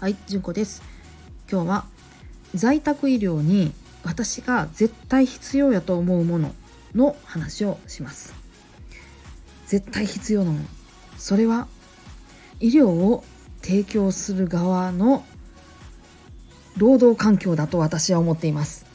[0.00, 0.82] はい純子です。
[1.50, 1.84] 今日は
[2.54, 6.54] 在宅医療に私が絶対必要やと思うもの
[6.94, 8.34] の話をします。
[9.66, 10.64] 絶対必要なもの。
[11.18, 11.68] それは
[12.58, 13.24] 医療を
[13.60, 15.22] 提供する側の
[16.78, 18.86] 労働環境だと私は思っています、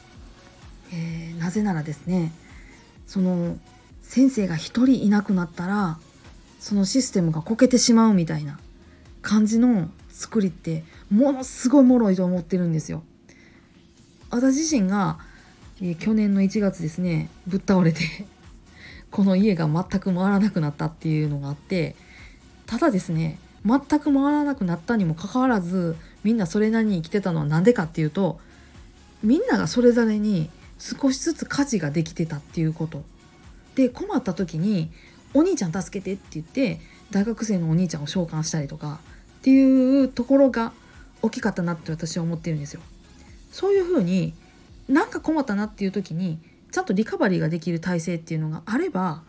[0.92, 2.32] えー、なぜならですね
[3.06, 3.56] その
[4.08, 5.98] 先生が一人いなくなったら
[6.58, 8.58] そのシステムがこけてしまうみたいな
[9.20, 13.02] 感じの作りってものすごい脆いと思ってるんですよ。
[14.30, 15.18] 私自身が、
[15.82, 18.00] えー、去年の1月ですねぶっ倒れて
[19.10, 21.94] この家が全く回らなくなったっていうのがあって
[22.64, 28.40] ただですね全く回らなくなったにもかかわらずみんなそれなりに生きてたのは何でかっていうと
[29.22, 30.48] みんながそれぞれに
[30.78, 33.04] 少しずつ家事ができてたっていうこと
[33.78, 34.90] で困った時に
[35.34, 36.80] 「お兄ちゃん助けて」って言って
[37.12, 38.98] 大学生のお兄ちゃんを召喚したりとか
[39.38, 40.72] っていうところが
[41.22, 42.80] 大きかったなって私は思ってるんですよ。
[43.52, 44.34] そういうふうに
[44.88, 46.40] なんか困ったなっていう時に
[46.72, 49.22] ちゃんとリカバリーができる体制っていうのがあれば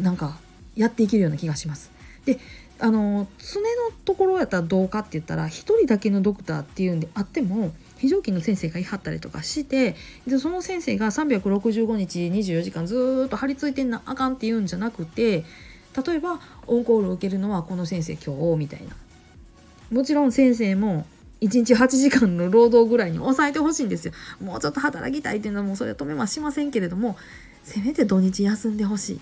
[0.00, 0.38] なんか
[0.76, 1.90] やっていけるような気がします。
[2.26, 2.38] で
[2.80, 3.66] あの常の
[4.04, 15.44] ところやったらどうかって言ったら1人だけのドクターっていうんであっても非常勤の先生がいはったりとかしてでその先生が365日24時間ずっと張り付いてんなあかんっていうんじゃなくて
[16.06, 18.94] 例えばオンコールを受けるのはこの先生今日みたいな
[19.90, 21.04] もちろん先生も
[21.40, 24.12] 1日8時間の労働ぐらいに抑えてほしいんですよ。
[24.40, 27.16] もうちょっと働きたいっていうのはもうそれは止めはしませんけれども
[27.62, 29.20] せめて土日休んでほしい。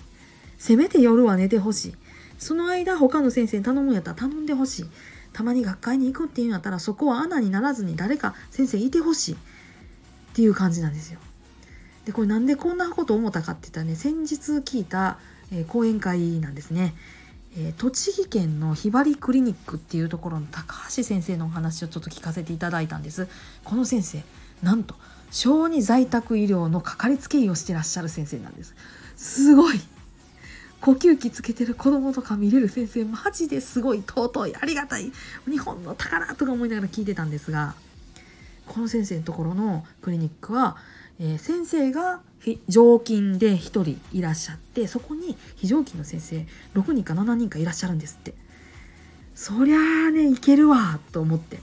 [0.58, 1.94] せめて夜は寝てほしい。
[2.38, 4.86] その間他の先生に頼むんやったら頼んでほしい。
[5.32, 9.36] たまに学会に行くっていうんやったらそこは穴にならずに誰か先生いてほしいっ
[10.32, 11.18] ていう感じなんですよ。
[12.06, 15.18] でこれなんでこんなこと思ったかって言ったらね先日聞いた、
[15.52, 16.94] えー、講演会なんですね。
[17.58, 23.28] えー、栃木県のひばりクリニックっていうところの高橋先生のお話をちょっと聞かせていただいたんです
[23.64, 24.22] この先生
[24.62, 24.94] なんと
[25.30, 28.74] 小児在宅医療のかかりつけ医をしてらっしゃる先生なんです
[29.16, 29.80] すごい
[30.80, 35.10] 呼吸器つけてる子供とか見れる先生マジですごい尊いありがたい
[35.48, 37.74] 日本の宝とか思いながら聞いてたんですが
[38.66, 40.76] この先生のところのクリニックは、
[41.18, 42.20] えー、先生が
[42.68, 48.34] 常勤で1人いらっしゃってそこに非常勤の先生6人か7人かいらっしゃるんですって。
[49.34, 49.78] そりゃ
[50.08, 51.58] あねいけるわと思って。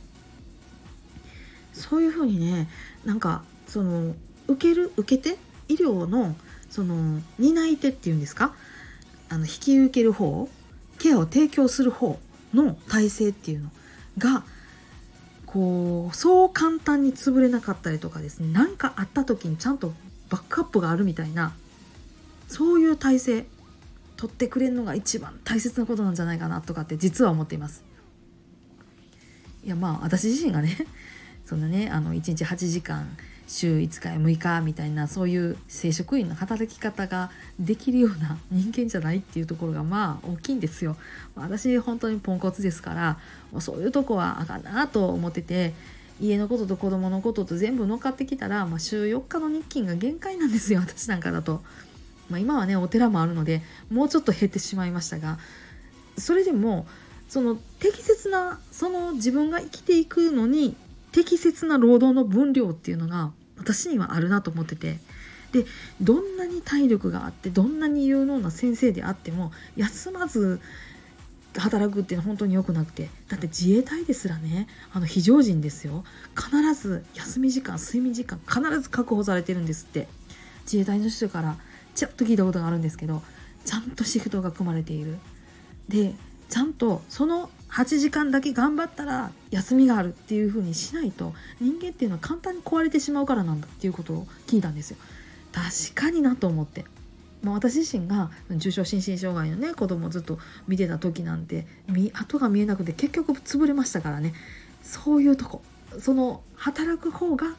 [1.73, 2.69] そういうふうにね
[3.03, 4.13] なんかその
[4.47, 6.35] 受ける受けて医療の
[6.69, 8.53] その担い手っていうんですか？
[9.29, 10.49] あの引き受ける方
[10.99, 12.19] ケアを提供する方
[12.53, 13.69] の体制っていうの
[14.17, 14.43] が
[15.45, 19.93] こうそう簡単に潰れなかったりとかですね何かあった時にちゃんと
[20.29, 21.53] バックアップがあるみたいな
[22.47, 23.45] そういう体制
[24.15, 27.83] 取ってくれるのが一番大切なことなんじゃないかなとかって実は思っています。
[29.63, 30.75] いやまあ私自身がね
[31.45, 33.17] そんなねあの1日8時間
[33.47, 40.95] 週5日や6日みたいなそういう正職員の働き方ができるような人間じゃないっていうところがまあ大きいんですよ。
[41.35, 43.19] 私本当にポンコツですから
[43.59, 45.73] そういうとこはあかんなと思ってて
[46.21, 51.61] 家のことと子供のことと全部乗っかってきたら、まあ、週4日の日勤が限界なんですよ私なんかだと。
[52.29, 53.61] まあ、今はねお寺もあるので
[53.91, 55.37] もうちょっと減ってしまいましたが
[56.17, 56.87] それでも
[57.27, 60.75] その適切なその自分が生きていくのに
[61.13, 64.97] 適切な労働の分量っていうのが私にはあるなと思ってて。
[65.53, 65.67] で
[66.01, 70.59] どんなに体力があってどんなに有能な先生であっても休まず
[71.55, 73.07] 働くっていうのは本当に良くなくて。
[73.27, 76.03] だって自衛隊ですらねあの非常人ですよ。
[76.35, 80.07] 必ず休み時間睡眠時間必ず確保されてるんですって。
[80.65, 81.55] 自衛隊の人から
[81.93, 83.21] ちょっと聞いたことがあるんですけど
[83.65, 85.17] ちゃんとシフトが組まれている。
[85.87, 86.15] で
[86.49, 94.97] ちゃんとその8時間だけ頑張ったら休みがあるっていう風にしないと人間っていうのは簡単に壊れてしまうからなんだっていうことを聞いたんですよ。
[95.51, 96.85] 確かになと思って。
[97.41, 101.67] まあ、私自身が重症心身障害のね子供をずっと見てた時なんて
[102.13, 104.33] 後が見えなくて結局潰れましたからね。
[104.83, 105.61] そういうとこ。
[105.99, 107.55] その働く方が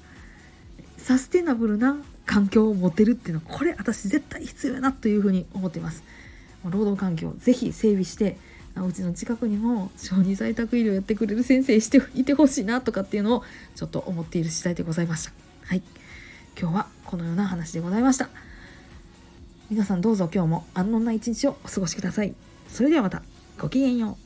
[0.97, 6.03] サステナブルな環境を持てるっていうのはこれ私絶対必要やなというふうに思っています
[6.65, 8.39] 労働環境ぜひ整備して
[8.83, 13.43] うちの近くにも小児在宅医療やってくれる先生していてほしいなとかっていうのを
[13.77, 15.33] ちょっと思っている次第でございました
[15.67, 15.83] はい
[16.61, 18.29] 今日はこのような話でございました
[19.71, 22.35] 皆さんどうぞ今日も安穏な一日をお過ごしください。
[22.69, 23.23] それではまた
[23.59, 24.24] ごきげんよう。